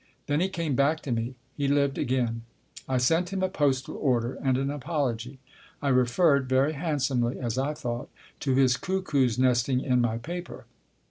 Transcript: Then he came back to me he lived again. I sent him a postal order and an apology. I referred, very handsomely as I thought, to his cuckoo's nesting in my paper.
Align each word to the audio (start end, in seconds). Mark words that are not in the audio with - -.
Then 0.25 0.39
he 0.39 0.49
came 0.49 0.73
back 0.73 1.01
to 1.01 1.11
me 1.11 1.35
he 1.55 1.67
lived 1.67 1.99
again. 1.99 2.41
I 2.89 2.97
sent 2.97 3.31
him 3.31 3.43
a 3.43 3.49
postal 3.49 3.95
order 3.97 4.33
and 4.41 4.57
an 4.57 4.71
apology. 4.71 5.37
I 5.79 5.89
referred, 5.89 6.49
very 6.49 6.73
handsomely 6.73 7.37
as 7.39 7.55
I 7.59 7.75
thought, 7.75 8.09
to 8.39 8.55
his 8.55 8.77
cuckoo's 8.77 9.37
nesting 9.37 9.79
in 9.79 10.01
my 10.01 10.17
paper. 10.17 10.65